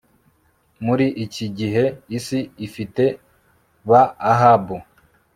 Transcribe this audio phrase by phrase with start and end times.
[0.85, 1.83] Muri iki gihe
[2.17, 3.03] isi ifite
[3.89, 4.77] ba Ahabu